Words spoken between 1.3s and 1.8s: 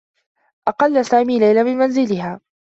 ليلى من